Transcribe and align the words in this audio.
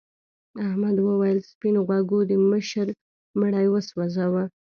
احمد 0.65 0.97
وویل 1.01 1.39
سپین 1.51 1.75
غوږو 1.87 2.19
د 2.29 2.31
مشر 2.49 2.87
مړی 3.39 3.67
وسوځاوه. 3.69 4.43